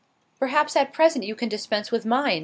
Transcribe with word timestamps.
"Perhaps 0.39 0.75
at 0.75 0.93
present 0.93 1.25
you 1.25 1.35
can 1.35 1.47
dispense 1.47 1.91
with 1.91 2.07
mine?" 2.07 2.39